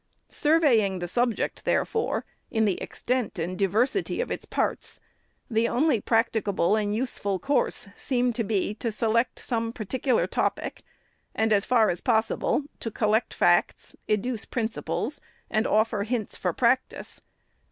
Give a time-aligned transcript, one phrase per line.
[0.29, 4.99] Surveying the subject, therefore, in the extent and diversity of its parts,
[5.47, 10.81] the Only practicable and useful course seemed to be, to select some particular topic,
[11.35, 17.21] and, as far as possible, to collect facts, educe principles, and offer hints for practice.